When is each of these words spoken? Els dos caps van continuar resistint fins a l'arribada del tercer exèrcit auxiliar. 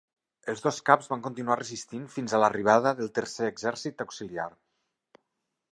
Els 0.53 0.61
dos 0.61 0.77
caps 0.89 1.09
van 1.11 1.21
continuar 1.27 1.57
resistint 1.59 2.07
fins 2.15 2.33
a 2.37 2.41
l'arribada 2.45 2.95
del 3.01 3.13
tercer 3.19 3.53
exèrcit 3.53 4.05
auxiliar. 4.09 4.49